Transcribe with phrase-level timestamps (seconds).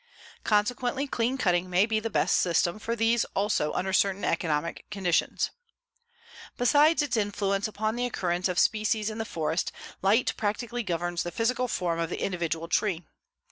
[0.43, 5.51] Consequently clean cutting may be the best system for these also under certain economic conditions.
[6.57, 11.29] Besides its influence upon the occurrence of species in the forest, light practically governs the
[11.29, 13.05] physical form of the individual tree.